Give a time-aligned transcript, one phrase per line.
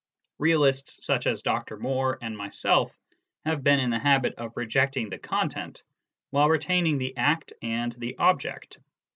[0.39, 1.77] Eealists such as Dr.
[1.77, 2.91] Moore and myself
[3.45, 5.83] have been in the habit of rejecting the content,
[6.31, 8.79] while retaining the act and the object.